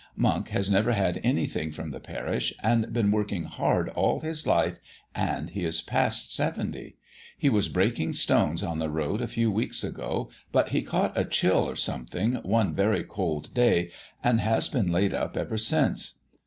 Monk 0.15 0.49
has 0.49 0.67
never 0.67 0.93
had 0.93 1.21
anything 1.23 1.71
from 1.71 1.91
the 1.91 1.99
parish, 1.99 2.51
and 2.63 2.91
been 2.91 3.11
working 3.11 3.43
hard 3.43 3.87
all 3.89 4.21
his 4.21 4.47
life, 4.47 4.79
and 5.13 5.51
he 5.51 5.63
is 5.63 5.79
past 5.79 6.33
seventy. 6.35 6.97
He 7.37 7.49
was 7.51 7.69
breaking 7.69 8.13
stones 8.13 8.63
on 8.63 8.79
the 8.79 8.89
road 8.89 9.21
a 9.21 9.27
few 9.27 9.51
weeks 9.51 9.83
ago; 9.83 10.31
but 10.51 10.69
he 10.69 10.81
caught 10.81 11.15
a 11.15 11.23
chill 11.23 11.69
or 11.69 11.75
something 11.75 12.33
one 12.37 12.73
very 12.73 13.03
cold 13.03 13.53
day, 13.53 13.91
and 14.23 14.41
has 14.41 14.67
been 14.67 14.91
laid 14.91 15.13
up 15.13 15.37
ever 15.37 15.59
since. 15.59 16.17